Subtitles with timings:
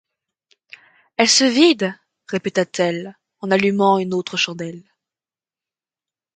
[1.17, 1.93] Elle se vide,
[2.27, 4.83] répéta-t-elle, en allumant une autre chandelle.